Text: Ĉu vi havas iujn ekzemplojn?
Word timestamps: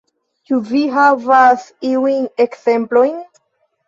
Ĉu 0.51 0.57
vi 0.69 0.79
havas 0.95 1.65
iujn 1.89 2.23
ekzemplojn? 2.47 3.21